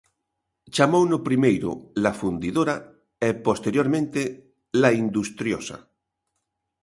[0.73, 1.69] Chamouno primeiro
[2.05, 2.75] La Fundidora
[3.19, 4.21] e, posteriormente,
[4.81, 5.77] La Industriosa.